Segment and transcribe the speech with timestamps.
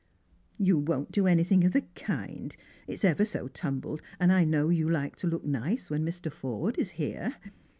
[0.57, 2.55] "You won't do anything of the kind.
[2.87, 6.31] It's ever so tumbled^ Hnd I know you like to look nice when Mr.
[6.31, 7.35] Fordeis here.